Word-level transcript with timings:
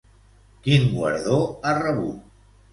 Quin 0.67 0.87
guardó 0.95 1.39
ha 1.61 1.77
rebut? 1.85 2.21